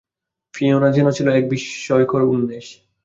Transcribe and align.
Fiona 0.53 0.89
যেন 0.91 1.07
ছিল 1.11 1.27
এক 1.31 1.43
বিস্ময়কর 1.49 2.21
উন্মেষ। 2.27 2.65